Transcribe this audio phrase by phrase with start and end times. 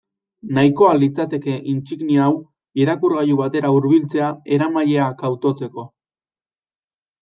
[0.57, 2.33] Nahikoa litzateke intsignia hau
[2.87, 5.91] irakurgailu batera hurbiltzea eramailea kautotzeko.